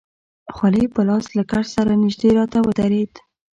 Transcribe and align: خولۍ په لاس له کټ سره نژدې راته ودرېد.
خولۍ 0.55 0.85
په 0.93 1.01
لاس 1.07 1.25
له 1.37 1.43
کټ 1.51 1.65
سره 1.75 1.91
نژدې 2.03 2.29
راته 2.37 2.57
ودرېد. 2.61 3.13